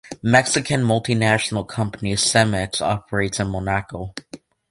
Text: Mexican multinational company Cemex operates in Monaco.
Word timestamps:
Mexican 0.23 0.81
multinational 0.81 1.67
company 1.67 2.15
Cemex 2.15 2.81
operates 2.81 3.39
in 3.39 3.49
Monaco. 3.49 4.15